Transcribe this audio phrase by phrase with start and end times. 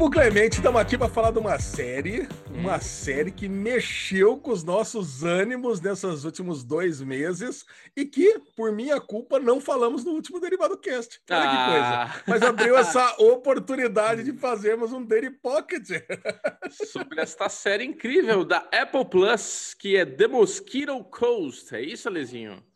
[0.00, 2.80] Bubu Clemente, estamos aqui para falar de uma série, uma hum.
[2.80, 8.98] série que mexeu com os nossos ânimos nesses últimos dois meses e que, por minha
[8.98, 11.20] culpa, não falamos no último Derivado Cast.
[11.30, 12.08] Olha ah.
[12.08, 12.24] que coisa.
[12.26, 15.86] Mas abriu essa oportunidade de fazermos um Daily Pocket.
[16.90, 21.74] Sobre esta série incrível da Apple Plus, que é The Mosquito Coast.
[21.74, 22.69] É isso, Alezinho?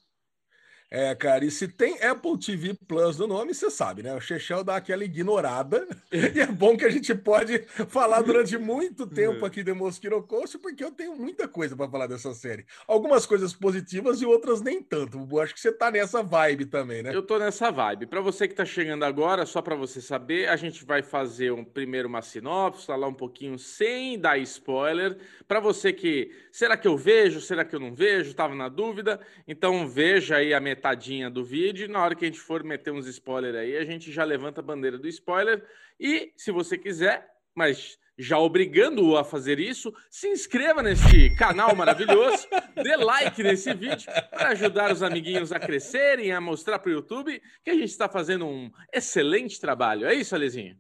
[0.97, 4.15] É, cara, e se tem Apple TV Plus no nome, você sabe, né?
[4.15, 5.89] O Chechel dá aquela ignorada.
[6.13, 10.57] e é bom que a gente pode falar durante muito tempo aqui de Mosquito Coast,
[10.57, 12.65] porque eu tenho muita coisa para falar dessa série.
[12.87, 15.27] Algumas coisas positivas e outras nem tanto.
[15.29, 17.13] Eu acho que você tá nessa vibe também, né?
[17.13, 18.07] Eu tô nessa vibe.
[18.07, 21.65] Para você que tá chegando agora, só para você saber, a gente vai fazer um,
[21.65, 25.19] primeiro uma sinopse, falar um pouquinho sem dar spoiler.
[25.49, 27.41] Para você que, será que eu vejo?
[27.41, 28.33] Será que eu não vejo?
[28.33, 29.19] Tava na dúvida?
[29.49, 31.89] Então veja aí a metade metadinha do vídeo.
[31.89, 34.65] Na hora que a gente for meter uns spoilers aí, a gente já levanta a
[34.65, 35.65] bandeira do spoiler.
[35.99, 42.47] E se você quiser, mas já obrigando-o a fazer isso, se inscreva nesse canal maravilhoso,
[42.77, 47.43] dê like nesse vídeo para ajudar os amiguinhos a crescerem, a mostrar para o YouTube
[47.65, 50.07] que a gente está fazendo um excelente trabalho.
[50.07, 50.77] É isso, Alezinho?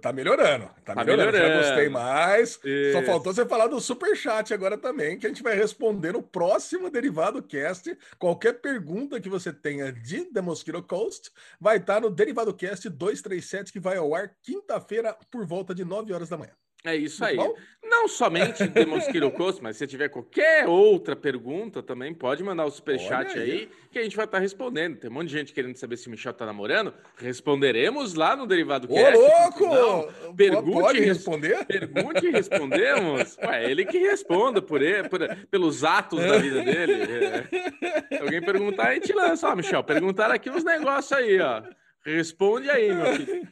[0.00, 1.32] Tá melhorando, tá, tá melhorando.
[1.32, 1.62] melhorando.
[1.62, 2.58] Já gostei mais.
[2.64, 2.92] Isso.
[2.92, 6.22] Só faltou você falar do super chat agora também, que a gente vai responder no
[6.22, 7.96] próximo Derivado Cast.
[8.18, 13.72] Qualquer pergunta que você tenha de The Mosquito Coast vai estar no Derivado Cast 237,
[13.72, 16.52] que vai ao ar quinta-feira por volta de 9 horas da manhã.
[16.84, 17.36] É isso aí.
[17.36, 17.54] Bom?
[17.88, 22.70] Não somente The Mosquito Coast, mas se tiver qualquer outra pergunta também, pode mandar o
[22.70, 23.50] superchat aí.
[23.50, 24.96] aí, que a gente vai estar respondendo.
[24.96, 26.92] Tem um monte de gente querendo saber se o Michel tá namorando.
[27.16, 29.16] Responderemos lá no Derivado Cast.
[29.16, 30.34] Ô, louco!
[30.34, 31.64] pergunte, pode responder?
[31.64, 33.36] Pergunte e respondemos.
[33.42, 36.94] Ué, ele que responda por, ele, por pelos atos da vida dele.
[38.10, 38.20] É.
[38.20, 39.48] Alguém perguntar, a gente lança.
[39.48, 41.62] Ó, Michel, perguntaram aqui uns negócios aí, ó.
[42.04, 43.48] Responde aí, meu filho.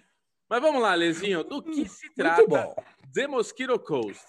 [0.49, 2.75] Mas vamos lá, Lezinho, do que se trata Muito bom.
[3.15, 4.25] The Mosquito Coast.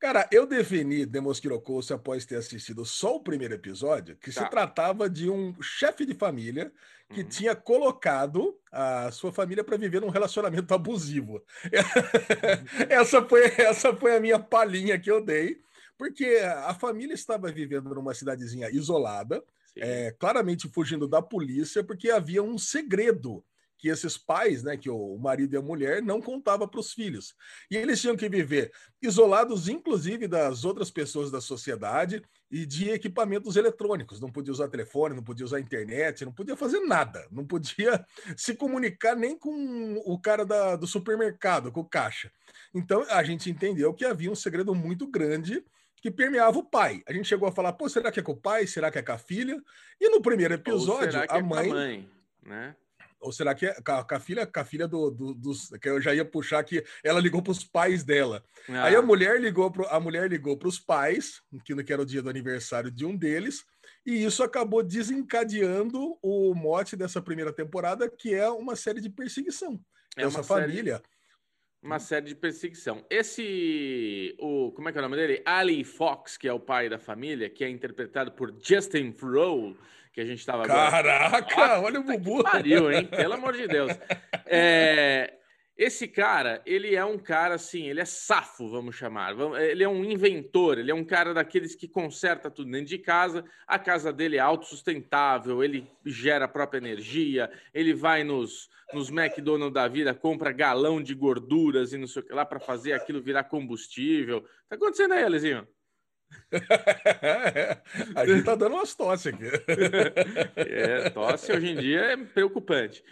[0.00, 4.44] Cara, eu defini The Mosquito Coast após ter assistido só o primeiro episódio, que tá.
[4.44, 6.72] se tratava de um chefe de família
[7.12, 7.28] que uhum.
[7.28, 11.44] tinha colocado a sua família para viver num relacionamento abusivo.
[12.88, 15.60] essa, foi, essa foi a minha palhinha que eu dei,
[15.98, 16.24] porque
[16.64, 19.44] a família estava vivendo numa cidadezinha isolada,
[19.76, 23.44] é, claramente fugindo da polícia, porque havia um segredo
[23.78, 27.34] que esses pais, né, que o marido e a mulher não contava para os filhos.
[27.70, 28.72] E eles tinham que viver
[29.02, 34.20] isolados, inclusive, das outras pessoas da sociedade e de equipamentos eletrônicos.
[34.20, 37.26] Não podia usar telefone, não podia usar internet, não podia fazer nada.
[37.30, 38.04] Não podia
[38.36, 42.30] se comunicar nem com o cara da, do supermercado, com o caixa.
[42.74, 45.62] Então, a gente entendeu que havia um segredo muito grande
[46.00, 47.02] que permeava o pai.
[47.06, 48.66] A gente chegou a falar, pô, será que é com o pai?
[48.66, 49.60] Será que é com a filha?
[50.00, 51.68] E no primeiro episódio, a mãe...
[51.68, 52.10] É a mãe,
[52.42, 52.76] né?
[53.26, 55.70] Ou será que é com a, filha, com a filha do, do, dos.
[55.82, 58.44] Que eu já ia puxar que ela ligou para os pais dela.
[58.68, 58.84] Ah.
[58.84, 62.06] Aí a mulher ligou pro, a mulher ligou para os pais, que não era o
[62.06, 63.64] dia do aniversário de um deles,
[64.06, 69.80] e isso acabou desencadeando o mote dessa primeira temporada, que é uma série de perseguição.
[70.16, 70.98] É essa família.
[70.98, 71.08] Série,
[71.82, 73.04] uma série de perseguição.
[73.10, 74.36] Esse.
[74.38, 75.42] O, como é que é o nome dele?
[75.44, 79.76] Ali Fox, que é o pai da família, que é interpretado por Justin Frohl
[80.16, 82.42] que a gente estava Caraca, olha o Bubu.
[82.42, 83.04] Pariu, hein?
[83.04, 83.92] Pelo amor de Deus.
[84.46, 85.34] É,
[85.76, 89.34] esse cara, ele é um cara assim, ele é safo, vamos chamar.
[89.60, 93.44] Ele é um inventor, ele é um cara daqueles que conserta tudo dentro de casa.
[93.66, 99.74] A casa dele é autossustentável, ele gera a própria energia, ele vai nos, nos McDonald's
[99.74, 103.20] da vida, compra galão de gorduras e não sei o que lá para fazer aquilo
[103.20, 104.40] virar combustível.
[104.66, 105.68] Tá acontecendo aí, Alezinho?
[108.14, 109.44] a gente tá dando umas tosse aqui.
[110.56, 113.02] é, tosse hoje em dia é preocupante.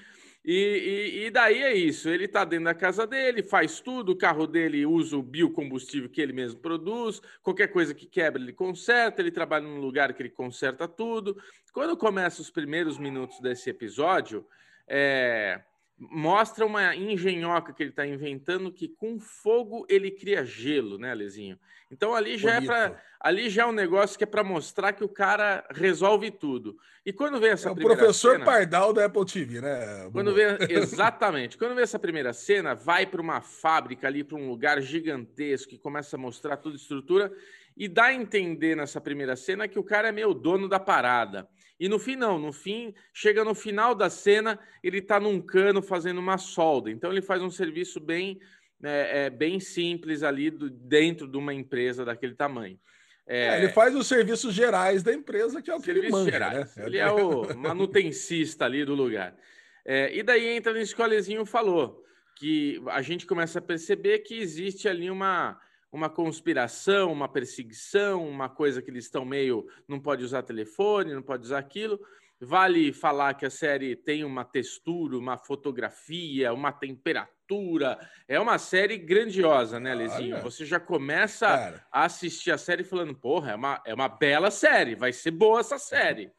[0.44, 4.16] E, e, e, daí é isso, ele tá dentro da casa dele, faz tudo, o
[4.16, 9.22] carro dele usa o biocombustível que ele mesmo produz, qualquer coisa que quebra ele conserta,
[9.22, 11.34] ele trabalha num lugar que ele conserta tudo.
[11.72, 14.46] Quando começa os primeiros minutos desse episódio,
[14.86, 15.62] é,
[15.98, 21.58] mostra uma engenhoca que ele está inventando que com fogo ele cria gelo, né, Alezinho?
[21.90, 22.72] Então ali já é Bonito.
[22.72, 26.30] é para ali já é um negócio que é para mostrar que o cara resolve
[26.30, 26.76] tudo.
[27.06, 30.10] E quando vem essa é o professor cena, Pardal da Apple TV, né?
[30.12, 34.48] Quando vem exatamente, quando vem essa primeira cena, vai para uma fábrica ali para um
[34.48, 37.32] lugar gigantesco que começa a mostrar toda a estrutura
[37.76, 41.48] e dá a entender nessa primeira cena que o cara é meio dono da parada.
[41.84, 42.38] E no fim, não.
[42.38, 46.90] No fim, chega no final da cena, ele está num cano fazendo uma solda.
[46.90, 48.40] Então, ele faz um serviço bem,
[48.82, 52.80] é, é, bem simples ali do, dentro de uma empresa daquele tamanho.
[53.26, 56.30] É, é, ele faz os serviços gerais da empresa, que é o que ele manja,
[56.30, 56.74] gerais.
[56.74, 56.86] Né?
[56.86, 59.36] Ele é o manutencista ali do lugar.
[59.84, 62.02] É, e daí entra nisso que o Alezinho falou.
[62.38, 65.60] que a gente começa a perceber que existe ali uma,
[65.94, 69.64] uma conspiração, uma perseguição, uma coisa que eles estão meio.
[69.86, 72.00] não pode usar telefone, não pode usar aquilo.
[72.40, 77.96] Vale falar que a série tem uma textura, uma fotografia, uma temperatura.
[78.26, 80.40] É uma série grandiosa, né, Lezinho?
[80.42, 81.86] Você já começa Cara.
[81.92, 85.60] a assistir a série falando, porra, é uma, é uma bela série, vai ser boa
[85.60, 86.32] essa série.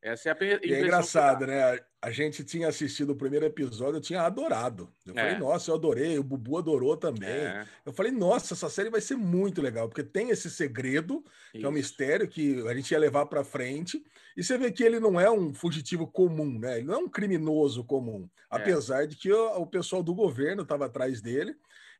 [0.00, 0.36] Essa é a.
[0.64, 1.78] E é engraçado, né?
[2.02, 4.92] A gente tinha assistido o primeiro episódio, eu tinha adorado.
[5.06, 5.38] Eu falei, é.
[5.38, 7.28] nossa, eu adorei, o Bubu adorou também.
[7.28, 7.64] É.
[7.86, 11.60] Eu falei, nossa, essa série vai ser muito legal, porque tem esse segredo, Isso.
[11.60, 14.04] que é um mistério que a gente ia levar para frente.
[14.36, 16.78] E você vê que ele não é um fugitivo comum, né?
[16.78, 18.56] Ele não é um criminoso comum, é.
[18.56, 21.54] apesar de que o, o pessoal do governo estava atrás dele.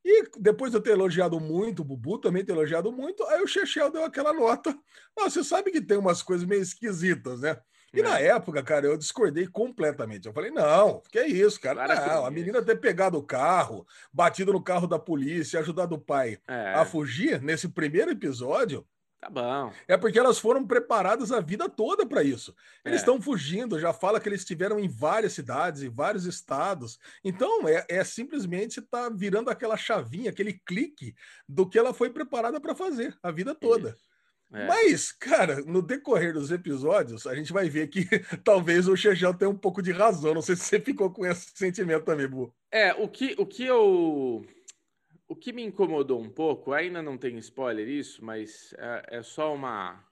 [0.04, 3.46] E depois de eu ter elogiado muito, o Bubu também ter elogiado muito, aí o
[3.46, 4.76] Chechel deu aquela nota.
[5.16, 7.56] Ah, você sabe que tem umas coisas meio esquisitas, né?
[7.92, 8.02] E é.
[8.02, 10.26] na época, cara, eu discordei completamente.
[10.26, 11.86] Eu falei, não, que é isso, cara?
[11.86, 16.38] Não, a menina ter pegado o carro, batido no carro da polícia, ajudado o pai
[16.48, 16.74] é.
[16.74, 18.86] a fugir nesse primeiro episódio.
[19.22, 19.72] Tá bom.
[19.86, 22.52] É porque elas foram preparadas a vida toda para isso.
[22.84, 23.20] Eles estão é.
[23.20, 26.98] fugindo, já fala que eles estiveram em várias cidades, em vários estados.
[27.22, 31.14] Então, é, é simplesmente tá virando aquela chavinha, aquele clique
[31.48, 33.90] do que ela foi preparada para fazer a vida toda.
[33.90, 34.10] Isso.
[34.52, 34.66] É.
[34.66, 38.04] Mas, cara, no decorrer dos episódios, a gente vai ver que
[38.44, 40.34] talvez o Xexão tenha um pouco de razão.
[40.34, 42.54] Não sei se você ficou com esse sentimento também, Bu.
[42.70, 44.44] É, o que, o que eu.
[45.26, 49.54] O que me incomodou um pouco, ainda não tem spoiler isso, mas é, é só
[49.54, 50.04] uma.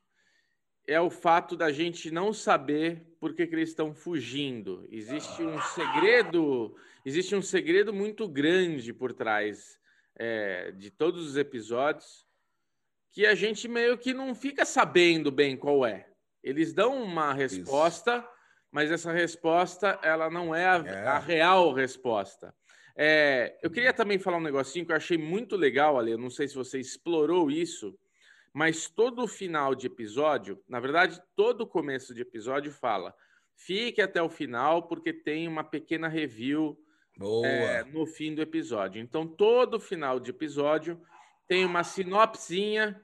[0.87, 4.89] É o fato da gente não saber por que, que eles estão fugindo.
[4.91, 9.79] Existe um segredo, existe um segredo muito grande por trás
[10.19, 12.30] é, de todos os episódios
[13.13, 16.07] que a gente meio que não fica sabendo bem qual é.
[16.43, 18.29] Eles dão uma resposta, Isso.
[18.71, 21.07] mas essa resposta ela não é a, é.
[21.07, 22.55] a real resposta.
[22.97, 26.13] É, eu queria também falar um negocinho que eu achei muito legal, Ale.
[26.13, 27.99] Eu não sei se você explorou isso,
[28.53, 33.15] mas todo final de episódio, na verdade, todo começo de episódio fala:
[33.57, 36.79] fique até o final, porque tem uma pequena review
[37.45, 39.01] é, no fim do episódio.
[39.01, 41.01] Então, todo final de episódio
[41.51, 43.03] tem uma sinopsinha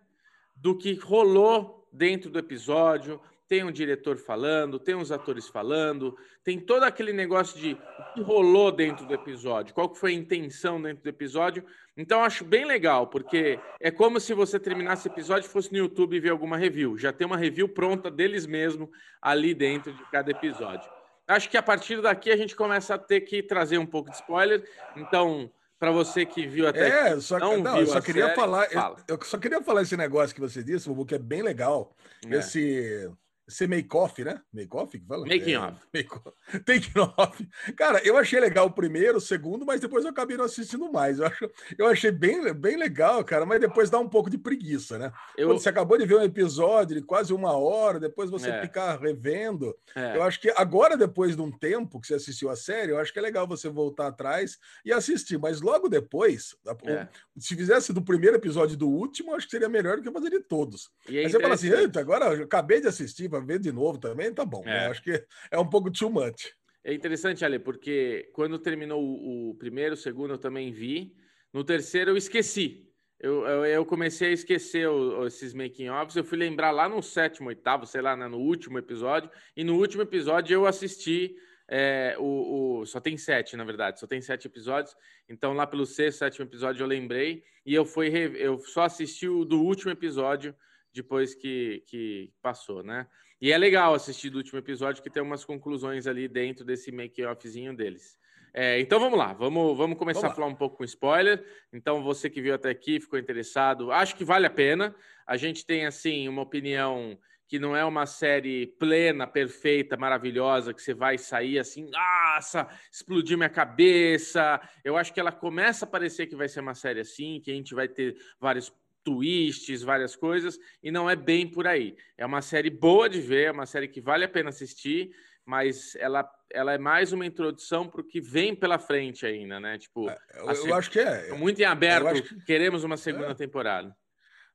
[0.55, 6.61] do que rolou dentro do episódio, tem um diretor falando, tem uns atores falando, tem
[6.61, 10.81] todo aquele negócio de o que rolou dentro do episódio, qual que foi a intenção
[10.81, 11.65] dentro do episódio.
[11.97, 15.79] Então, acho bem legal, porque é como se você terminasse o episódio e fosse no
[15.79, 16.97] YouTube ver alguma review.
[16.97, 18.89] Já tem uma review pronta deles mesmo
[19.21, 20.89] ali dentro de cada episódio.
[21.27, 24.15] Acho que a partir daqui a gente começa a ter que trazer um pouco de
[24.15, 24.65] spoiler.
[24.95, 28.35] Então, para você que viu até é, aqui, só, não, não eu só queria série,
[28.35, 28.97] falar, fala.
[29.07, 31.95] eu, eu, só queria falar esse negócio que você disse, Bubu, que é bem legal.
[32.27, 32.37] É.
[32.37, 33.11] Esse
[33.49, 34.41] ser make-off, né?
[34.53, 35.01] Make-off?
[35.09, 35.81] Making é, off.
[35.93, 37.49] Make off.
[37.77, 41.19] Cara, eu achei legal o primeiro, o segundo, mas depois eu acabei não assistindo mais.
[41.19, 44.99] Eu, acho, eu achei bem, bem legal, cara, mas depois dá um pouco de preguiça,
[44.99, 45.13] né?
[45.37, 45.49] Eu...
[45.49, 48.61] Quando você acabou de ver um episódio de quase uma hora, depois você é.
[48.61, 49.77] ficar revendo.
[49.95, 50.17] É.
[50.17, 53.13] Eu acho que agora, depois de um tempo que você assistiu a série, eu acho
[53.13, 55.39] que é legal você voltar atrás e assistir.
[55.39, 57.09] Mas logo depois, é.
[57.39, 60.31] se fizesse do primeiro episódio do último, eu acho que seria melhor do que fazer
[60.31, 60.91] de todos.
[61.09, 64.33] E aí você fala assim, agora eu acabei de assistir, para ver de novo também,
[64.33, 64.65] tá bom.
[64.65, 64.71] Né?
[64.71, 64.81] É.
[64.81, 64.87] Né?
[64.89, 66.53] Acho que é um pouco too much.
[66.85, 71.15] É interessante, Ale, porque quando terminou o, o primeiro, o segundo eu também vi.
[71.53, 72.87] No terceiro eu esqueci.
[73.19, 76.17] Eu, eu, eu comecei a esquecer o, esses making-offs.
[76.17, 79.31] Eu fui lembrar lá no sétimo, oitavo, sei lá, né, no último episódio.
[79.57, 81.35] E no último episódio eu assisti
[81.69, 84.95] é, o, o, só tem sete, na verdade, só tem sete episódios.
[85.29, 89.45] Então, lá pelo sexto, sétimo episódio, eu lembrei e eu fui eu só assisti o
[89.45, 90.55] do último episódio
[90.95, 93.07] depois que, que passou, né?
[93.41, 97.77] E é legal assistir do último episódio que tem umas conclusões ali dentro desse make-offzinho
[97.77, 98.19] deles.
[98.55, 101.45] É, então vamos lá, vamos, vamos começar vamos a falar um pouco com spoiler.
[101.71, 104.95] Então, você que viu até aqui, ficou interessado, acho que vale a pena.
[105.27, 110.83] A gente tem, assim, uma opinião que não é uma série plena, perfeita, maravilhosa, que
[110.83, 114.61] você vai sair assim, nossa, explodiu minha cabeça.
[114.83, 117.55] Eu acho que ela começa a parecer que vai ser uma série assim, que a
[117.55, 118.73] gente vai ter vários
[119.07, 121.97] twists, várias coisas, e não é bem por aí.
[122.19, 125.13] É uma série boa de ver, é uma série que vale a pena assistir,
[125.45, 129.79] mas ela, ela é mais uma introdução para o que vem pela frente ainda, né?
[129.79, 131.33] Tipo, é, eu, eu acho que é.
[131.35, 132.45] Muito em aberto, que...
[132.45, 133.35] queremos uma segunda é.
[133.35, 133.97] temporada.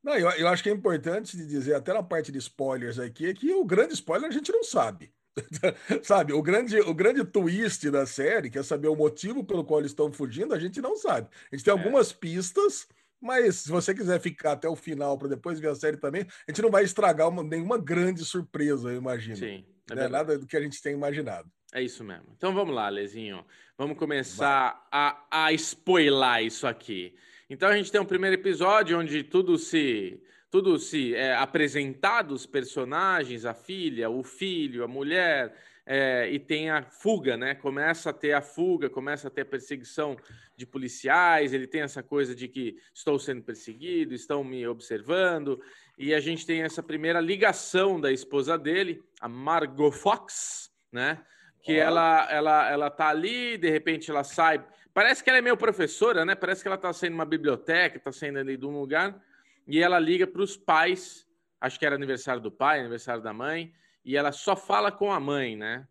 [0.03, 3.27] Não, eu, eu acho que é importante de dizer, até na parte de spoilers aqui,
[3.27, 5.13] é que o grande spoiler a gente não sabe.
[6.03, 9.79] sabe, o grande, o grande twist da série, que é saber o motivo pelo qual
[9.79, 11.29] eles estão fugindo, a gente não sabe.
[11.51, 11.77] A gente tem é.
[11.77, 12.87] algumas pistas,
[13.21, 16.51] mas se você quiser ficar até o final para depois ver a série também, a
[16.51, 19.37] gente não vai estragar uma, nenhuma grande surpresa, eu imagino.
[19.37, 19.65] Sim.
[19.89, 21.49] É não é nada do que a gente tem imaginado.
[21.73, 22.33] É isso mesmo.
[22.35, 23.45] Então vamos lá, Lezinho.
[23.77, 27.15] Vamos começar a, a spoiler isso aqui.
[27.49, 32.45] Então a gente tem um primeiro episódio onde tudo se tudo se é, apresentado os
[32.45, 37.55] personagens, a filha, o filho, a mulher, é, e tem a fuga, né?
[37.55, 40.15] Começa a ter a fuga, começa a ter a perseguição
[40.55, 45.61] de policiais, ele tem essa coisa de que estou sendo perseguido, estão me observando,
[45.97, 51.23] e a gente tem essa primeira ligação da esposa dele, a Margot Fox, né?
[51.63, 51.83] Que oh.
[51.83, 54.65] ela, ela, ela tá ali, de repente ela sai.
[54.93, 56.35] Parece que ela é meio professora, né?
[56.35, 59.21] Parece que ela tá saindo de uma biblioteca, tá saindo ali de um lugar
[59.67, 61.27] e ela liga para os pais,
[61.59, 63.73] acho que era aniversário do pai, aniversário da mãe,
[64.03, 65.87] e ela só fala com a mãe, né?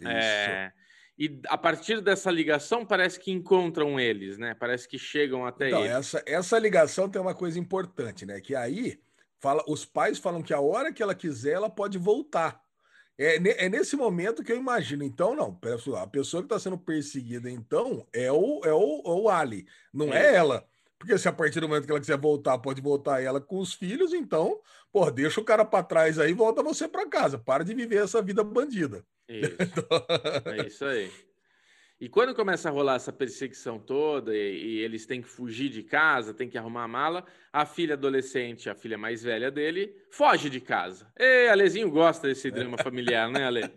[0.00, 0.08] Isso.
[0.08, 0.72] É,
[1.16, 4.54] e a partir dessa ligação parece que encontram eles, né?
[4.54, 5.92] Parece que chegam até então, eles.
[5.92, 8.40] Essa, essa ligação tem uma coisa importante, né?
[8.40, 9.00] Que aí
[9.38, 12.60] fala, os pais falam que a hora que ela quiser ela pode voltar.
[13.16, 15.04] É, é nesse momento que eu imagino.
[15.04, 15.56] Então, não,
[15.96, 20.12] a pessoa que está sendo perseguida, então, é o, é o, é o Ali, não
[20.12, 20.66] é, é ela.
[20.98, 23.74] Porque se a partir do momento que ela quiser voltar, pode voltar ela com os
[23.74, 24.60] filhos, então,
[24.92, 27.38] pô, deixa o cara para trás aí, volta você para casa.
[27.38, 29.04] Para de viver essa vida bandida.
[29.28, 29.56] Isso.
[30.46, 31.10] é isso aí.
[32.00, 35.82] E quando começa a rolar essa perseguição toda e, e, eles têm que fugir de
[35.82, 40.50] casa, têm que arrumar a mala, a filha adolescente, a filha mais velha dele, foge
[40.50, 41.10] de casa.
[41.16, 43.72] E Alezinho gosta desse drama familiar, né, Ale?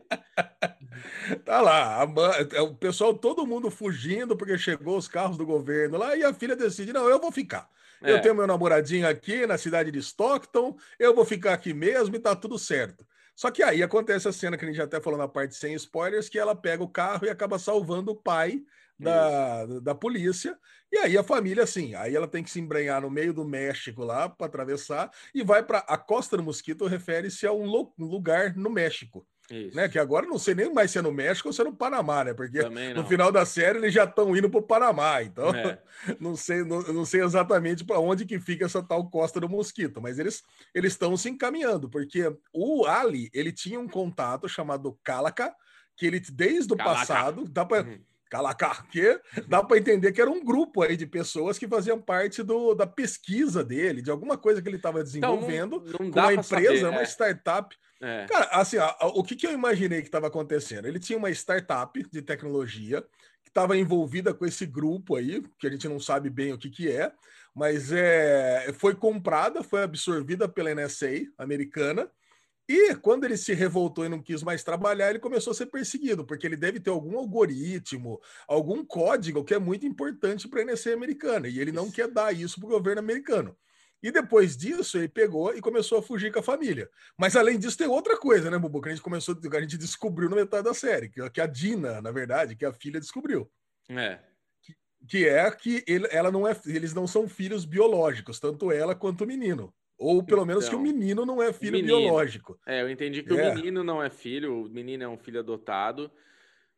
[1.43, 6.15] Tá lá, a, o pessoal, todo mundo fugindo porque chegou os carros do governo lá
[6.15, 7.69] e a filha decide: não, eu vou ficar.
[8.01, 8.11] É.
[8.11, 12.19] Eu tenho meu namoradinho aqui na cidade de Stockton, eu vou ficar aqui mesmo e
[12.19, 13.05] tá tudo certo.
[13.35, 15.73] Só que aí acontece a cena que a gente já até falou na parte sem
[15.75, 18.63] spoilers, que ela pega o carro e acaba salvando o pai
[18.99, 20.57] da, da polícia.
[20.91, 24.03] E aí a família, assim, aí ela tem que se embrenhar no meio do México
[24.03, 27.65] lá para atravessar e vai para a Costa do Mosquito, refere-se a um
[27.97, 29.25] lugar no México.
[29.49, 29.77] Isso.
[29.77, 29.87] Né?
[29.87, 32.23] Que agora não sei nem mais se é no México ou se é no Panamá,
[32.23, 32.33] né?
[32.33, 32.59] Porque
[32.93, 35.79] no final da série eles já estão indo para o Panamá, então é.
[36.19, 40.01] não sei, não, não sei exatamente para onde que fica essa tal Costa do Mosquito,
[40.01, 45.55] mas eles eles estão se encaminhando, porque o Ali ele tinha um contato chamado Calaca,
[45.95, 46.99] que ele desde o Calaca.
[46.99, 47.99] passado dá para uhum.
[48.29, 52.43] Calaca, que dá para entender que era um grupo aí de pessoas que faziam parte
[52.43, 56.19] do, da pesquisa dele, de alguma coisa que ele estava desenvolvendo então, não, não com
[56.19, 57.05] uma empresa, saber, uma é.
[57.05, 57.75] startup.
[58.01, 58.25] É.
[58.25, 60.87] Cara, assim, ó, o que, que eu imaginei que estava acontecendo?
[60.87, 63.01] Ele tinha uma startup de tecnologia
[63.43, 66.69] que estava envolvida com esse grupo aí, que a gente não sabe bem o que,
[66.69, 67.11] que é,
[67.55, 72.07] mas é, foi comprada, foi absorvida pela NSA americana.
[72.69, 76.25] E quando ele se revoltou e não quis mais trabalhar, ele começou a ser perseguido,
[76.25, 80.93] porque ele deve ter algum algoritmo, algum código que é muito importante para a NSA
[80.93, 83.57] americana, e ele não quer dar isso para o governo americano.
[84.03, 86.89] E depois disso, ele pegou e começou a fugir com a família.
[87.17, 88.81] Mas além disso, tem outra coisa, né, Bubu?
[88.81, 92.11] Que a gente começou, a gente descobriu na metade da série, que, a Dina, na
[92.11, 93.49] verdade, que a filha descobriu.
[93.89, 94.19] É.
[94.61, 94.75] Que,
[95.07, 99.23] que é que ele, ela não é, eles não são filhos biológicos, tanto ela quanto
[99.23, 99.73] o menino.
[99.97, 101.97] Ou pelo menos então, que o então, menino não é filho menino.
[101.97, 102.59] biológico.
[102.65, 103.51] É, eu entendi que é.
[103.51, 106.11] o menino não é filho, o menino é um filho adotado.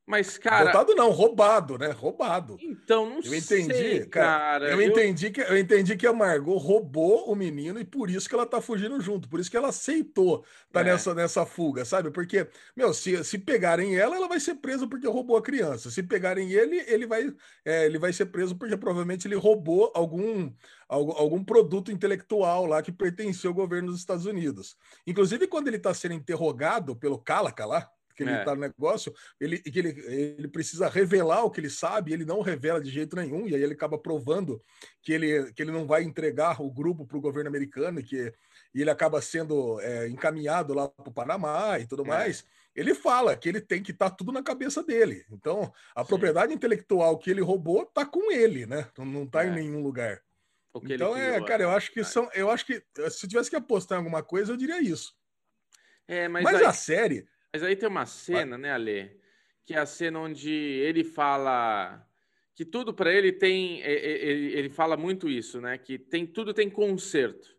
[0.09, 0.65] Mas, cara.
[0.65, 1.91] Botado não, roubado, né?
[1.91, 2.57] Roubado.
[2.59, 4.71] Então, não eu entendi, sei, cara.
[4.71, 8.27] Eu, eu, entendi que, eu entendi que a Margot roubou o menino e por isso
[8.27, 9.29] que ela tá fugindo junto.
[9.29, 10.85] Por isso que ela aceitou tá é.
[10.85, 12.09] nessa, nessa fuga, sabe?
[12.09, 15.91] Porque, meu, se, se pegarem ela, ela vai ser presa porque roubou a criança.
[15.91, 17.31] Se pegarem ele, ele vai,
[17.63, 20.51] é, ele vai ser preso porque provavelmente ele roubou algum,
[20.87, 24.75] algum, algum produto intelectual lá que pertenceu ao governo dos Estados Unidos.
[25.05, 27.91] Inclusive, quando ele está sendo interrogado pelo Calaca lá,
[28.23, 28.55] que ele está é.
[28.55, 32.81] no negócio, ele, que ele, ele precisa revelar o que ele sabe, ele não revela
[32.81, 34.61] de jeito nenhum, e aí ele acaba provando
[35.01, 38.33] que ele, que ele não vai entregar o grupo para o governo americano, e que
[38.73, 42.07] e ele acaba sendo é, encaminhado lá para o Panamá e tudo é.
[42.07, 42.45] mais.
[42.75, 45.25] Ele fala que ele tem que estar tá tudo na cabeça dele.
[45.31, 46.07] Então, a Sim.
[46.07, 48.87] propriedade intelectual que ele roubou está com ele, né?
[48.97, 49.55] Não está em é.
[49.55, 50.21] nenhum lugar.
[50.83, 52.29] Então, é, cara, eu acho que são.
[52.31, 55.17] Eu acho que se tivesse que apostar em alguma coisa, eu diria isso.
[56.07, 56.65] É, mas, mas aí...
[56.65, 59.19] a série mas aí tem uma cena, né, Ale?
[59.65, 62.05] Que é a cena onde ele fala
[62.59, 63.79] que tudo para ele tem.
[63.81, 65.77] Ele, ele fala muito isso, né?
[65.77, 67.57] Que tem tudo tem conserto.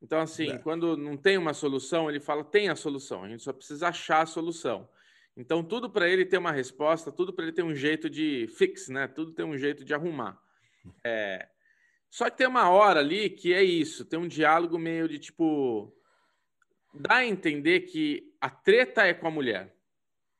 [0.00, 0.58] Então, assim, é.
[0.58, 4.22] quando não tem uma solução, ele fala tem a solução, a gente só precisa achar
[4.22, 4.88] a solução.
[5.36, 8.88] Então, tudo para ele tem uma resposta, tudo para ele tem um jeito de fix,
[8.88, 9.06] né?
[9.06, 10.40] Tudo tem um jeito de arrumar.
[11.04, 11.48] É...
[12.10, 15.94] Só que tem uma hora ali que é isso, tem um diálogo meio de tipo
[16.98, 19.74] dá a entender que a treta é com a mulher.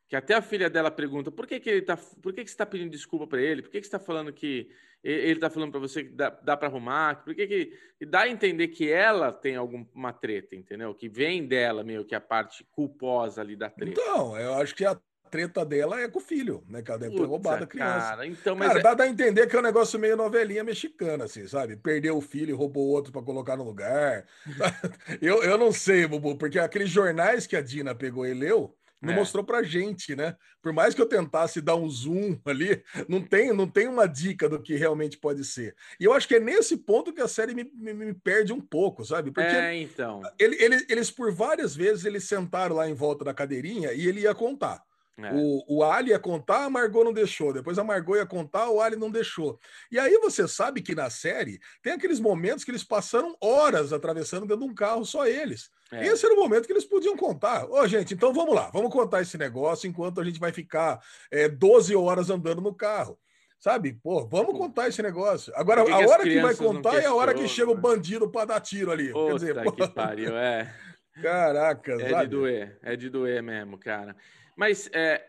[0.08, 2.54] que até a filha dela pergunta por que, que ele tá, por que, que você
[2.54, 4.70] está pedindo desculpa para ele, por que, que você está falando que
[5.02, 8.22] ele está falando para você que dá, dá para arrumar, por que, que e dá
[8.22, 10.94] a entender que ela tem alguma treta, entendeu?
[10.94, 14.00] Que vem dela meio que a parte culposa ali da treta.
[14.00, 16.82] Então, eu acho que a treta dela é com o filho, né?
[16.82, 18.08] Que ela deve ter roubado a criança.
[18.08, 18.82] Cara, então, mas cara, é...
[18.82, 21.76] dá, dá a entender que é um negócio meio novelinha mexicana, assim, sabe?
[21.76, 24.24] Perdeu o filho e roubou outro para colocar no lugar.
[25.20, 29.12] eu, eu não sei, Bubu, porque aqueles jornais que a Dina pegou e leu, não
[29.12, 29.16] é.
[29.16, 30.36] mostrou pra gente, né?
[30.62, 34.48] Por mais que eu tentasse dar um zoom ali, não tem, não tem uma dica
[34.48, 35.76] do que realmente pode ser.
[36.00, 38.60] E eu acho que é nesse ponto que a série me, me, me perde um
[38.60, 39.30] pouco, sabe?
[39.30, 40.22] Porque é, então.
[40.38, 44.20] Ele, ele, eles, por várias vezes, eles sentaram lá em volta da cadeirinha e ele
[44.20, 44.82] ia contar.
[45.18, 45.32] É.
[45.32, 47.52] O, o Ali ia contar, a Margot não deixou.
[47.52, 49.58] Depois a Margot ia contar, o Ali não deixou.
[49.90, 54.46] E aí você sabe que na série tem aqueles momentos que eles passaram horas atravessando
[54.46, 55.70] dentro de um carro, só eles.
[55.90, 56.06] É.
[56.06, 57.64] Esse era o momento que eles podiam contar.
[57.64, 61.00] Ô, oh, gente, então vamos lá, vamos contar esse negócio enquanto a gente vai ficar
[61.30, 63.18] é, 12 horas andando no carro.
[63.58, 63.94] Sabe?
[63.94, 65.50] Pô, vamos contar esse negócio.
[65.56, 68.44] Agora, que a hora que vai contar é a hora que chega o bandido para
[68.44, 69.10] dar tiro ali.
[69.10, 69.72] Puta Quer dizer, pô...
[69.72, 70.72] que pariu, é.
[71.22, 72.24] Caraca, é sabe?
[72.24, 74.14] de doer, é de doer mesmo, cara.
[74.56, 75.24] Mas é,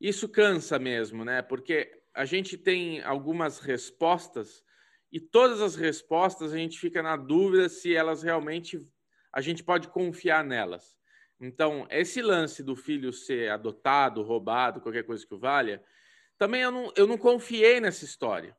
[0.00, 1.42] isso cansa mesmo, né?
[1.42, 4.62] Porque a gente tem algumas respostas
[5.10, 8.78] e todas as respostas a gente fica na dúvida se elas realmente
[9.32, 10.96] a gente pode confiar nelas.
[11.40, 15.82] Então, esse lance do filho ser adotado, roubado, qualquer coisa que o valha,
[16.38, 18.56] também eu não, eu não confiei nessa história.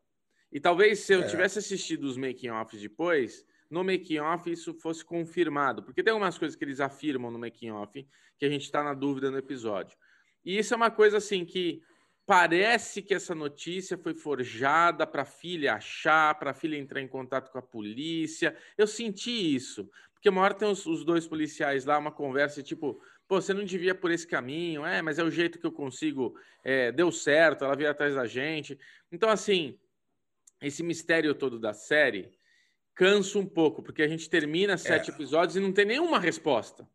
[0.51, 1.27] E talvez se eu é.
[1.27, 5.83] tivesse assistido os making-offs depois, no making-off isso fosse confirmado.
[5.83, 8.07] Porque tem algumas coisas que eles afirmam no making-off
[8.37, 9.97] que a gente está na dúvida no episódio.
[10.45, 11.81] E isso é uma coisa assim que
[12.25, 17.07] parece que essa notícia foi forjada para a filha achar, para a filha entrar em
[17.07, 18.55] contato com a polícia.
[18.77, 19.89] Eu senti isso.
[20.13, 23.63] Porque uma hora tem os, os dois policiais lá, uma conversa tipo, pô, você não
[23.63, 27.63] devia por esse caminho, é, mas é o jeito que eu consigo, é, deu certo,
[27.63, 28.77] ela veio atrás da gente.
[29.11, 29.79] Então, assim,
[30.61, 32.36] esse mistério todo da série
[32.97, 35.13] cansa um pouco, porque a gente termina sete é.
[35.13, 36.85] episódios e não tem nenhuma resposta.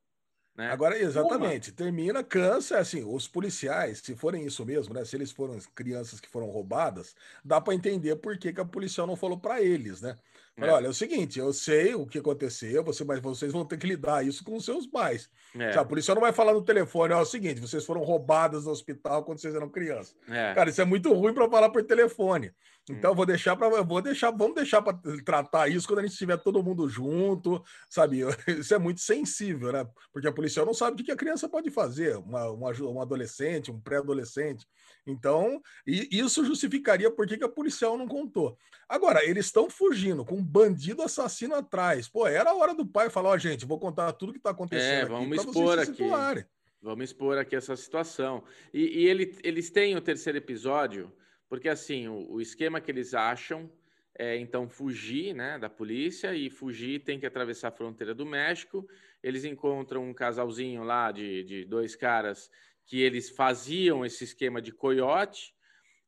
[0.55, 0.71] Né?
[0.71, 1.77] Agora, exatamente, Uma.
[1.77, 5.03] termina, cansa, assim, os policiais, se forem isso mesmo, né?
[5.03, 9.07] Se eles foram crianças que foram roubadas, dá para entender por que, que a policial
[9.07, 10.15] não falou para eles, né?
[10.55, 10.71] É.
[10.71, 13.87] olha, é o seguinte, eu sei o que aconteceu, você, mas vocês vão ter que
[13.87, 15.31] lidar isso com os seus pais.
[15.59, 15.71] É.
[15.71, 18.71] A policial não vai falar no telefone, ó, é o seguinte, vocês foram roubadas no
[18.71, 20.15] hospital quando vocês eram crianças.
[20.29, 20.53] É.
[20.53, 22.53] Cara, isso é muito ruim para falar por telefone.
[22.91, 23.15] Então, hum.
[23.15, 26.63] vou deixar para vou deixar, vamos deixar para tratar isso quando a gente estiver todo
[26.63, 28.23] mundo junto, sabe?
[28.59, 29.87] Isso é muito sensível, né?
[30.13, 33.71] Porque a policial não sabe o que a criança pode fazer, uma, uma um adolescente,
[33.71, 34.67] um pré-adolescente.
[35.07, 38.57] Então, isso justificaria por que, que a policial não contou.
[38.89, 42.09] Agora, eles estão fugindo com um bandido assassino atrás.
[42.09, 44.51] Pô, era a hora do pai falar, ó, oh, gente, vou contar tudo que está
[44.51, 45.07] acontecendo.
[45.07, 46.47] É, vamos aqui expor aqui.
[46.81, 48.43] Vamos expor aqui essa situação.
[48.73, 51.13] E, e ele, eles têm o terceiro episódio
[51.53, 53.71] porque assim, o, o esquema que eles acham
[54.19, 58.89] é então fugir né, da polícia e fugir tem que atravessar a fronteira do México.
[59.23, 62.51] Eles encontram um casalzinho lá de, de dois caras
[62.87, 65.55] que eles faziam esse esquema de coiote,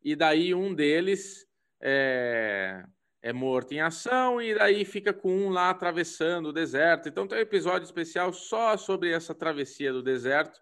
[0.03, 1.47] e daí um deles
[1.79, 2.83] é,
[3.21, 7.07] é morto em ação, e daí fica com um lá atravessando o deserto.
[7.07, 10.59] Então tem um episódio especial só sobre essa travessia do deserto,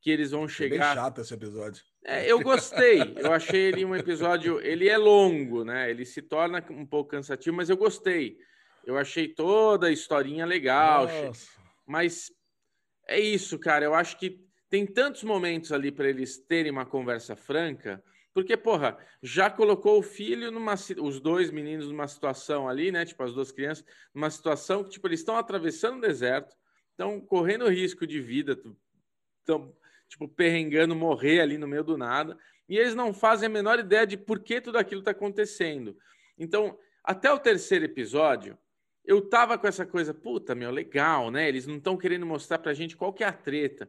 [0.00, 0.74] que eles vão chegar.
[0.74, 1.84] É bem chato esse episódio.
[2.08, 3.00] É, eu gostei.
[3.16, 4.60] Eu achei ele um episódio.
[4.60, 5.90] Ele é longo, né?
[5.90, 8.38] Ele se torna um pouco cansativo, mas eu gostei.
[8.84, 11.08] Eu achei toda a historinha legal.
[11.08, 11.50] Nossa.
[11.84, 12.30] Mas
[13.08, 13.84] é isso, cara.
[13.84, 14.40] Eu acho que
[14.70, 18.00] tem tantos momentos ali para eles terem uma conversa franca.
[18.32, 20.74] Porque, porra, já colocou o filho numa.
[20.74, 23.04] Os dois meninos numa situação ali, né?
[23.04, 26.54] Tipo, as duas crianças, numa situação que, tipo, eles estão atravessando o deserto,
[26.92, 28.56] estão correndo risco de vida,
[29.40, 29.74] estão
[30.08, 32.36] tipo, perrengando, morrer ali no meio do nada.
[32.68, 35.96] E eles não fazem a menor ideia de por que tudo aquilo está acontecendo.
[36.38, 38.58] Então, até o terceiro episódio,
[39.04, 41.48] eu tava com essa coisa, puta, meu, legal, né?
[41.48, 43.88] Eles não estão querendo mostrar pra gente qual que é a treta.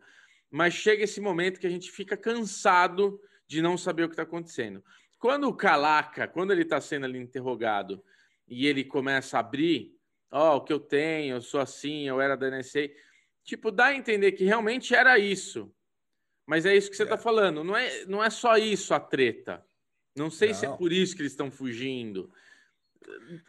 [0.50, 4.24] Mas chega esse momento que a gente fica cansado de não saber o que está
[4.24, 4.84] acontecendo.
[5.18, 8.04] Quando o Calaca, quando ele está sendo ali interrogado
[8.48, 9.96] e ele começa a abrir,
[10.32, 12.90] ó, oh, o que eu tenho, eu sou assim, eu era da NSA,
[13.44, 15.74] tipo, dá a entender que realmente era isso.
[16.48, 17.20] Mas é isso que você está é.
[17.20, 17.64] falando.
[17.64, 19.64] Não é, não é só isso a treta.
[20.16, 20.56] Não sei não.
[20.56, 22.32] se é por isso que eles estão fugindo.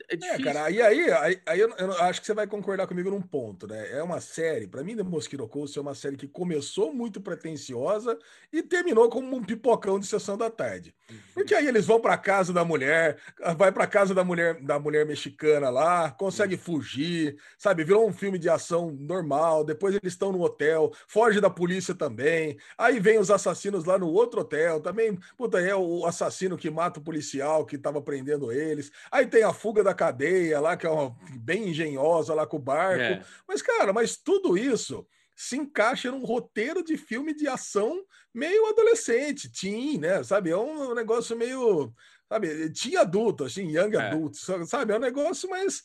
[0.09, 0.35] É, difícil.
[0.35, 3.21] É, cara, e aí, aí, aí eu, eu, acho que você vai concordar comigo num
[3.21, 3.91] ponto, né?
[3.93, 8.19] É uma série, para mim, The Mosquito Coast é uma série que começou muito pretensiosa
[8.53, 10.95] e terminou como um pipocão de sessão da tarde.
[11.35, 13.19] Porque aí eles vão para casa da mulher,
[13.57, 17.85] vai para casa da mulher da mulher mexicana lá, consegue fugir, sabe?
[17.85, 19.65] Virou um filme de ação normal.
[19.65, 22.59] Depois eles estão no hotel, foge da polícia também.
[22.77, 27.01] Aí vem os assassinos lá no outro hotel, também, puta, é o assassino que mata
[27.01, 28.91] o policial que tava prendendo eles.
[29.11, 32.61] Aí tem a fuga da cadeia lá, que é uma, bem engenhosa lá com o
[32.61, 33.03] barco.
[33.03, 33.25] É.
[33.47, 38.03] Mas, cara, mas tudo isso se encaixa num roteiro de filme de ação
[38.35, 40.23] meio adolescente, teen, né?
[40.25, 40.51] Sabe?
[40.51, 41.93] É um negócio meio.
[42.29, 42.71] Sabe?
[42.73, 44.67] Tinha adulto, assim, young é.
[44.67, 44.93] sabe?
[44.93, 45.85] É um negócio mais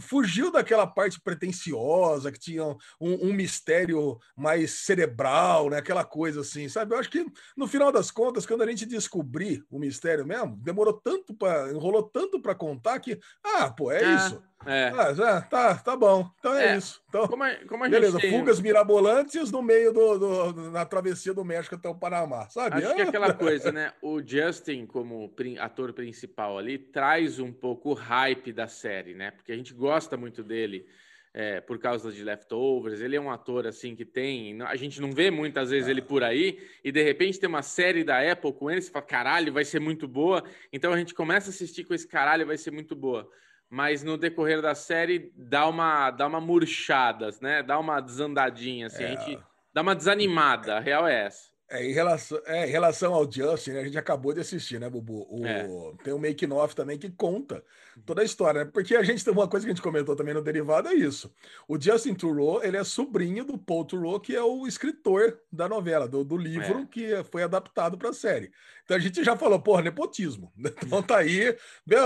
[0.00, 2.64] fugiu daquela parte pretensiosa que tinha
[3.00, 5.78] um, um, mistério mais cerebral, né?
[5.78, 6.94] Aquela coisa assim, sabe?
[6.94, 7.24] Eu acho que
[7.56, 12.02] no final das contas, quando a gente descobrir o mistério mesmo, demorou tanto para enrolou
[12.02, 14.42] tanto para contar que ah, pô, é, é isso.
[14.66, 14.88] É.
[14.88, 16.28] Ah, já, tá, tá bom.
[16.38, 16.76] Então é, é.
[16.76, 17.00] isso.
[17.08, 18.30] Então, como a, como a beleza, tem...
[18.30, 22.76] fugas mirabolantes no meio do, do, na travessia do México até o Panamá, sabe?
[22.76, 23.92] Acho que é aquela coisa, né?
[24.02, 29.30] O Justin, como ator principal ali, traz um pouco o hype da série, né?
[29.30, 30.86] Porque a gente gosta muito dele.
[31.34, 34.60] É, por causa de leftovers, ele é um ator assim que tem.
[34.62, 38.02] A gente não vê muitas vezes ele por aí, e de repente tem uma série
[38.02, 40.42] da Apple com ele, você fala, caralho, vai ser muito boa.
[40.72, 43.30] Então a gente começa a assistir com esse caralho, vai ser muito boa
[43.70, 47.62] mas no decorrer da série dá uma, dá uma murchada, né?
[47.62, 49.06] Dá uma desandadinha, assim, é.
[49.06, 49.38] a gente
[49.72, 51.50] dá uma desanimada, a real é essa.
[51.70, 54.88] É, em, relação, é, em relação ao Justin, né, a gente acabou de assistir, né,
[54.88, 55.26] Bubu?
[55.28, 55.68] O, é.
[56.02, 57.62] Tem um make-off também que conta
[58.06, 58.70] toda a história, né?
[58.72, 61.30] Porque a gente tem uma coisa que a gente comentou também no derivado, é isso.
[61.68, 66.08] O Justin Thoreau, ele é sobrinho do Paul Thoreau, que é o escritor da novela,
[66.08, 66.86] do, do livro é.
[66.86, 68.50] que foi adaptado para a série.
[68.88, 70.50] Então a gente já falou, porra, nepotismo.
[70.88, 71.54] Então tá aí,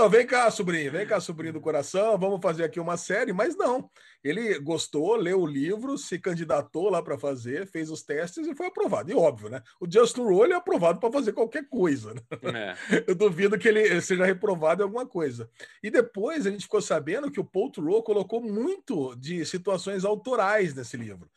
[0.09, 3.89] vem cá, sobrinho, vem cá, sobrinho do coração, vamos fazer aqui uma série, mas não.
[4.21, 8.67] Ele gostou, leu o livro, se candidatou lá para fazer, fez os testes e foi
[8.67, 9.09] aprovado.
[9.09, 9.61] E óbvio, né?
[9.79, 12.13] O Justin Roll é aprovado para fazer qualquer coisa.
[12.13, 12.75] Né?
[12.89, 13.03] É.
[13.07, 15.49] Eu duvido que ele seja reprovado em alguma coisa.
[15.81, 20.73] E depois a gente ficou sabendo que o Paul Thoreau colocou muito de situações autorais
[20.73, 21.29] nesse livro.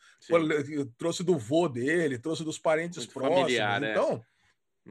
[0.97, 3.41] Trouxe do vô dele, trouxe dos parentes muito próximos.
[3.41, 3.91] Familiar, né?
[3.91, 4.21] Então,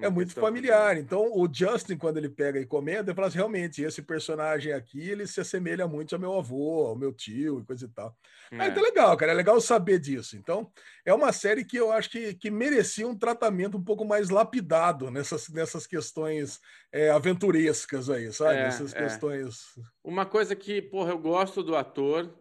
[0.00, 0.96] é muito familiar.
[0.96, 5.00] Então, o Justin, quando ele pega e comenta, ele fala assim, realmente, esse personagem aqui,
[5.09, 8.16] ele se assemelha muito ao meu avô, ao meu tio e coisa e tal.
[8.50, 8.61] É.
[8.61, 10.37] Ah, então é legal, cara, é legal saber disso.
[10.37, 10.70] Então,
[11.04, 15.11] é uma série que eu acho que, que merecia um tratamento um pouco mais lapidado
[15.11, 16.61] nessas, nessas questões
[16.92, 18.59] é, aventurescas aí, sabe?
[18.59, 18.98] É, Essas é.
[18.98, 19.78] questões...
[20.04, 22.32] Uma coisa que, porra, eu gosto do ator,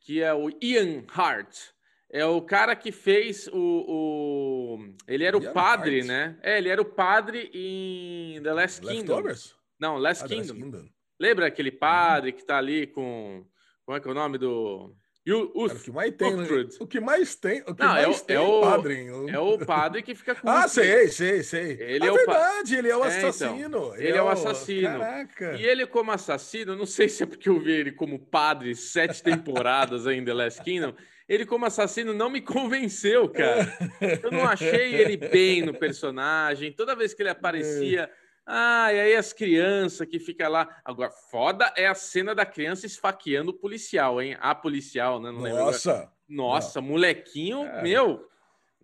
[0.00, 1.56] que é o Ian Hart,
[2.14, 3.58] é o cara que fez o.
[3.58, 4.78] o...
[5.08, 6.38] Ele era o padre, né?
[6.40, 9.22] É, ele era o padre em The Last Kingdom.
[9.80, 10.38] Não, Last, ah, Kingdom.
[10.38, 10.88] Last Kingdom.
[11.18, 13.44] Lembra aquele padre que tá ali com.
[13.84, 14.94] Como é que é o nome do.
[15.26, 16.46] You, o, que mais tem, né?
[16.78, 19.06] o que mais tem, o que Não, mais é, tem é o padre.
[19.30, 21.78] É o padre que fica com Ah, sei, sei, sei.
[21.80, 23.56] Ele é, é verdade, ele é o assassino.
[23.56, 24.98] É, então, ele, ele, é o assassino.
[24.98, 25.56] Caraca.
[25.56, 29.22] E ele como assassino, não sei se é porque eu vi ele como padre sete
[29.22, 30.94] temporadas aí em The Last Kingdom,
[31.28, 33.72] ele como assassino não me convenceu, cara.
[34.22, 36.72] Eu não achei ele bem no personagem.
[36.72, 38.10] Toda vez que ele aparecia,
[38.46, 40.80] ah, e aí as crianças que fica lá.
[40.84, 44.36] Agora, foda é a cena da criança esfaqueando o policial, hein?
[44.40, 45.30] A policial, né?
[45.30, 46.12] Não Nossa!
[46.28, 46.88] Nossa, não.
[46.88, 47.82] molequinho, é.
[47.82, 48.26] meu,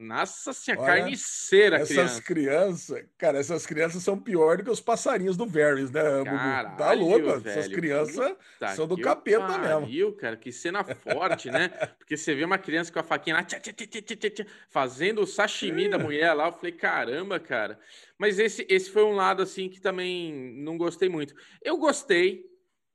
[0.00, 2.22] nossa senhora, Olha, carniceira, essas criança.
[2.22, 6.02] crianças, cara, essas crianças são pior do que os passarinhos do Varys, né?
[6.02, 8.34] Tá Caralho, tá louco, velho, essas crianças
[8.74, 10.16] são do capeta pariu, mesmo.
[10.16, 11.68] cara, que cena forte, né?
[11.98, 15.86] Porque você vê uma criança com a faquinha lá, tchá, tchá, tchá, fazendo o sashimi
[15.86, 17.78] da mulher lá, eu falei, caramba, cara.
[18.16, 21.34] Mas esse, esse foi um lado, assim, que também não gostei muito.
[21.60, 22.46] Eu gostei,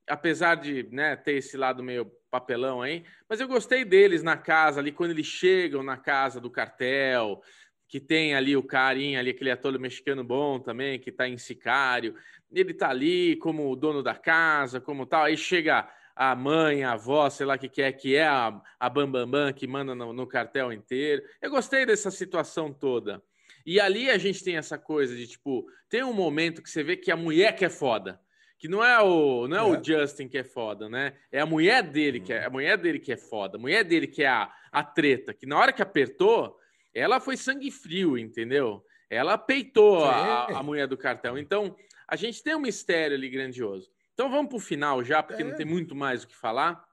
[0.07, 4.81] apesar de né, ter esse lado meio papelão aí, mas eu gostei deles na casa
[4.81, 7.41] ali, quando eles chegam na casa do cartel,
[7.87, 12.13] que tem ali o carinha ali, aquele ator mexicano bom também, que tá em sicário,
[12.51, 16.91] ele tá ali como o dono da casa, como tal, aí chega a mãe, a
[16.91, 19.65] avó, sei lá o que, que é, que é a, a Bambambam Bam Bam, que
[19.65, 21.21] manda no, no cartel inteiro.
[21.41, 23.23] Eu gostei dessa situação toda.
[23.65, 26.97] E ali a gente tem essa coisa de, tipo, tem um momento que você vê
[26.97, 28.19] que a mulher que é foda
[28.57, 31.13] que não é o não é, é, o Justin que é foda, né?
[31.31, 32.47] É a mulher dele que é uhum.
[32.47, 35.45] a mulher dele que é foda, a mulher dele que é a, a treta, que
[35.45, 36.57] na hora que apertou,
[36.93, 38.83] ela foi sangue frio, entendeu?
[39.09, 41.37] Ela peitou a, a, mulher do cartel.
[41.37, 41.75] Então,
[42.07, 43.91] a gente tem um mistério ali grandioso.
[44.13, 45.45] Então vamos para o final já, porque é.
[45.45, 46.83] não tem muito mais o que falar.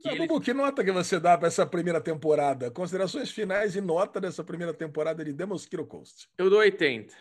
[0.00, 0.40] Que, não, ele...
[0.40, 2.70] que nota que você dá para essa primeira temporada?
[2.70, 6.28] Considerações finais e nota dessa primeira temporada de Mosquito Coast.
[6.38, 7.14] Eu dou 80.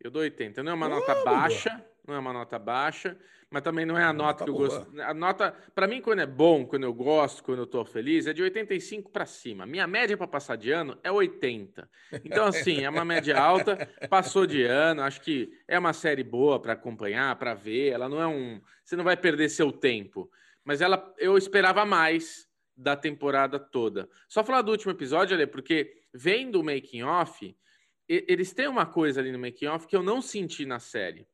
[0.00, 0.62] Eu dou 80.
[0.62, 3.16] Não é uma oh, nota baixa, não é uma nota baixa,
[3.52, 5.00] mas também não é a nota, que eu gosto.
[5.02, 8.32] A nota, para mim, quando é bom, quando eu gosto, quando eu tô feliz, é
[8.32, 9.66] de 85 para cima.
[9.66, 11.88] Minha média para passar de ano é 80.
[12.24, 16.58] Então, assim, é uma média alta, passou de ano, acho que é uma série boa
[16.60, 17.90] para acompanhar, para ver.
[17.90, 18.60] Ela não é um.
[18.82, 20.30] Você não vai perder seu tempo.
[20.64, 24.08] Mas ela, eu esperava mais da temporada toda.
[24.28, 27.54] Só falar do último episódio, ali, porque vendo o making off,
[28.08, 31.26] eles têm uma coisa ali no making off que eu não senti na série.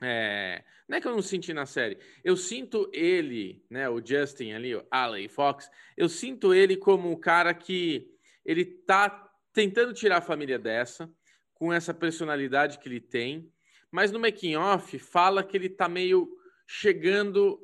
[0.00, 1.98] É, não é que eu não senti na série.
[2.22, 7.18] Eu sinto ele, né, o Justin ali, o Allen Fox, eu sinto ele como o
[7.18, 8.08] cara que
[8.44, 11.10] ele tá tentando tirar a família dessa,
[11.54, 13.50] com essa personalidade que ele tem,
[13.90, 16.28] mas no making off fala que ele tá meio
[16.66, 17.58] chegando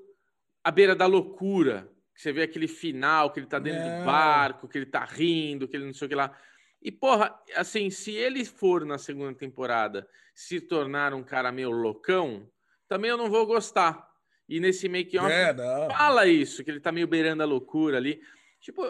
[0.65, 1.91] à beira da loucura.
[2.15, 3.99] Que você vê aquele final, que ele tá dentro é.
[3.99, 6.37] do barco, que ele tá rindo, que ele não sei o que lá.
[6.81, 12.49] E, porra, assim, se ele for na segunda temporada se tornar um cara meio loucão,
[12.89, 14.07] também eu não vou gostar.
[14.49, 15.55] E nesse make-off, é,
[15.91, 18.21] fala isso, que ele tá meio beirando a loucura ali.
[18.61, 18.83] Tipo,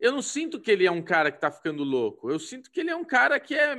[0.00, 2.30] eu não sinto que ele é um cara que tá ficando louco.
[2.30, 3.76] Eu sinto que ele é um cara que é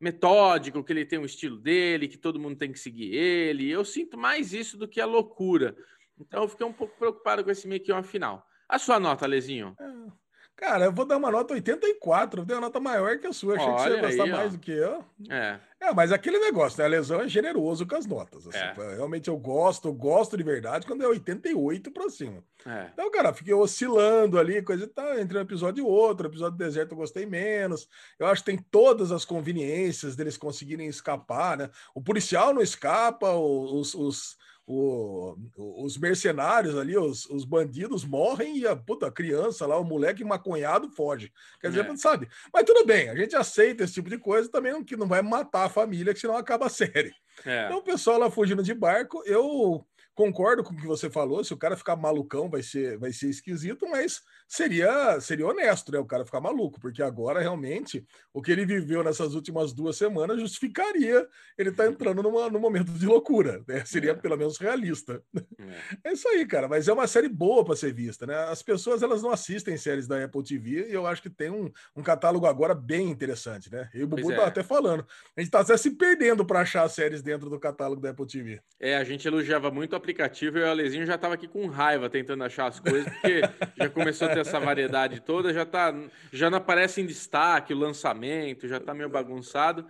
[0.00, 3.70] metódico, que ele tem um estilo dele, que todo mundo tem que seguir ele.
[3.70, 5.76] Eu sinto mais isso do que a loucura.
[6.18, 8.44] Então eu fiquei um pouco preocupado com esse make-off final.
[8.68, 9.76] A sua nota, Lezinho?
[9.78, 10.22] É.
[10.56, 13.56] Cara, eu vou dar uma nota 84, eu dei uma nota maior que a sua.
[13.56, 15.04] Achei Olha que você ia gostar aí, mais do que eu.
[15.30, 15.60] É.
[15.82, 16.84] É, mas aquele negócio, né?
[16.84, 18.46] A lesão é generoso com as notas.
[18.46, 18.94] Assim, é.
[18.94, 22.44] Realmente eu gosto, eu gosto de verdade quando é 88 para cima.
[22.64, 22.90] É.
[22.92, 26.28] Então, cara, fiquei oscilando ali, coisa e tal, entre um episódio e outro.
[26.28, 27.88] Episódio do deserto eu gostei menos.
[28.16, 31.68] Eu acho que tem todas as conveniências deles conseguirem escapar, né?
[31.92, 38.66] O policial não escapa, os, os o, os mercenários ali, os, os, bandidos morrem e
[38.66, 41.32] a puta a criança lá, o moleque maconhado foge.
[41.60, 41.96] Quer dizer, é.
[41.96, 42.28] sabe?
[42.52, 45.20] Mas tudo bem, a gente aceita esse tipo de coisa também, não, que não vai
[45.20, 47.12] matar a família, que senão acaba a série.
[47.44, 47.66] É.
[47.66, 51.54] Então o pessoal lá fugindo de barco, eu concordo com o que você falou, se
[51.54, 55.98] o cara ficar malucão vai ser, vai ser esquisito, mas seria, seria honesto, né?
[55.98, 60.40] O cara ficar maluco, porque agora realmente o que ele viveu nessas últimas duas semanas
[60.40, 63.84] justificaria ele estar tá entrando numa, num momento de loucura, né?
[63.86, 64.14] Seria é.
[64.14, 65.22] pelo menos realista.
[65.58, 66.10] É.
[66.10, 66.12] é.
[66.12, 68.36] isso aí, cara, mas é uma série boa para ser vista, né?
[68.44, 71.70] As pessoas elas não assistem séries da Apple TV e eu acho que tem um,
[71.96, 73.88] um catálogo agora bem interessante, né?
[73.94, 74.36] E o Bubu é.
[74.36, 78.02] tá até falando, a gente tá até se perdendo para achar séries dentro do catálogo
[78.02, 78.60] da Apple TV.
[78.78, 82.10] É, a gente elogiava muito a aplicativo e o Alezinho já estava aqui com raiva
[82.10, 83.40] tentando achar as coisas, porque
[83.76, 85.94] já começou a ter essa variedade toda, já, tá,
[86.32, 89.86] já não aparece em destaque o lançamento, já está meio bagunçado.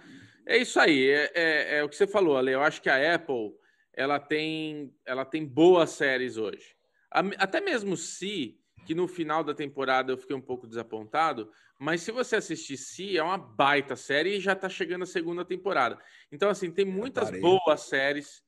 [0.46, 2.52] É isso aí, é, é, é, o que você falou, Ale.
[2.52, 3.54] Eu acho que a Apple
[3.94, 6.76] ela tem, ela tem boas séries hoje.
[7.10, 12.12] Até mesmo se que no final da temporada eu fiquei um pouco desapontado, mas se
[12.12, 15.98] você assistir Si, é uma baita série e já está chegando a segunda temporada.
[16.30, 18.42] Então, assim, tem muitas boas séries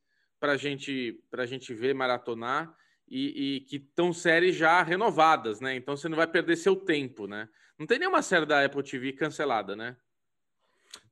[0.45, 2.77] para gente, a gente ver, maratonar,
[3.09, 5.75] e, e que estão séries já renovadas, né?
[5.75, 7.49] Então você não vai perder seu tempo, né?
[7.79, 9.97] Não tem nenhuma série da Apple TV cancelada, né?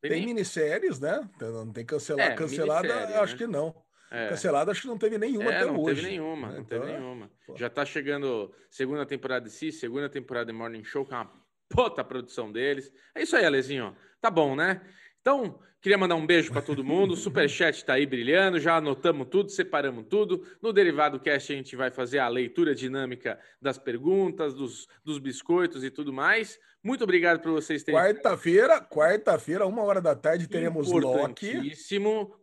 [0.03, 0.27] Tem, tem nem...
[0.27, 1.27] minisséries, né?
[1.35, 3.39] Então, não tem cancelar, é, cancelada, acho né?
[3.39, 3.75] que não.
[4.11, 4.29] É.
[4.29, 6.03] Cancelada, acho que não teve nenhuma é, até não hoje.
[6.03, 6.59] Teve nenhuma, né?
[6.59, 7.31] Não teve então, nenhuma.
[7.47, 7.57] Pô.
[7.57, 11.33] Já tá chegando segunda temporada de Si, segunda temporada de Morning Show, com é uma
[11.71, 12.93] puta produção deles.
[13.15, 13.97] É isso aí, Alezinho.
[14.21, 14.83] Tá bom, né?
[15.23, 17.15] Então, queria mandar um beijo para todo mundo.
[17.15, 20.45] O Superchat está aí brilhando, já anotamos tudo, separamos tudo.
[20.61, 25.85] No Derivado Cast a gente vai fazer a leitura dinâmica das perguntas, dos, dos biscoitos
[25.85, 26.59] e tudo mais.
[26.83, 28.01] Muito obrigado por vocês terem.
[28.01, 31.71] Quarta-feira, quarta-feira, uma hora da tarde, teremos Loki.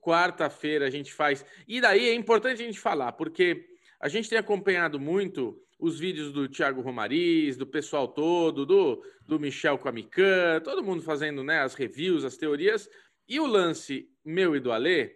[0.02, 1.46] Quarta-feira a gente faz.
[1.68, 6.32] E daí é importante a gente falar, porque a gente tem acompanhado muito os vídeos
[6.32, 11.74] do Thiago Romariz, do pessoal todo, do, do Michel Quamican, todo mundo fazendo né, as
[11.74, 12.90] reviews, as teorias.
[13.28, 15.16] E o lance meu e do Alê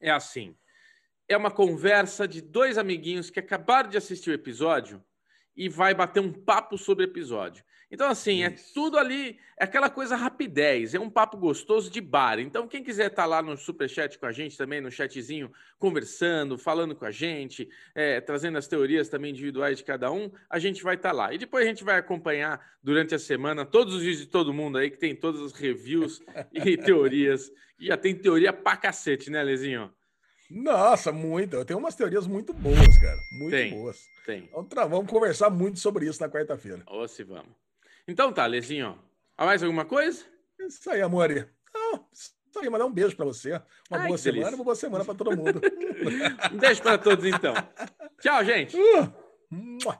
[0.00, 0.56] é assim:
[1.28, 5.02] é uma conversa de dois amiguinhos que acabaram de assistir o episódio
[5.56, 7.64] e vai bater um papo sobre o episódio.
[7.90, 8.70] Então, assim, é Isso.
[8.70, 12.40] é tudo ali, é aquela coisa rapidez, é um papo gostoso de bar.
[12.40, 16.58] Então, quem quiser estar tá lá no Superchat com a gente também, no chatzinho, conversando,
[16.58, 20.82] falando com a gente, é, trazendo as teorias também individuais de cada um, a gente
[20.82, 21.32] vai estar tá lá.
[21.32, 24.78] E depois a gente vai acompanhar durante a semana todos os vídeos de todo mundo
[24.78, 26.20] aí, que tem todas as reviews
[26.52, 27.52] e teorias.
[27.78, 29.92] E já tem teoria pra cacete, né, Lezinho?
[30.50, 31.56] Nossa, muito.
[31.56, 33.18] Eu tenho umas teorias muito boas, cara.
[33.32, 34.04] Muito tem, boas.
[34.24, 34.48] Tem.
[34.56, 36.82] Então, vamos conversar muito sobre isso na quarta-feira.
[36.86, 37.52] Ou se vamos.
[38.06, 38.98] Então tá, Lezinho.
[39.36, 40.24] Há mais alguma coisa?
[40.60, 41.48] Isso aí, amor.
[41.74, 43.60] Não, isso aí, mandar um beijo para você.
[43.90, 44.56] Uma Ai, boa semana, delícia.
[44.56, 45.60] uma boa semana para todo mundo.
[46.52, 47.54] um beijo para todos, então.
[48.20, 48.76] Tchau, gente.
[48.76, 49.96] Uh,